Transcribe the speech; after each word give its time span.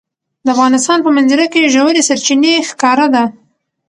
د 0.45 0.47
افغانستان 0.55 0.99
په 1.05 1.09
منظره 1.15 1.45
کې 1.53 1.71
ژورې 1.73 2.01
سرچینې 2.09 2.53
ښکاره 2.69 3.07
ده. 3.15 3.23